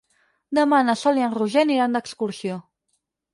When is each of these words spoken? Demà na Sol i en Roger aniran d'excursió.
Demà 0.57 0.79
na 0.87 0.95
Sol 1.01 1.19
i 1.21 1.25
en 1.25 1.35
Roger 1.35 1.65
aniran 1.67 1.99
d'excursió. 1.99 2.59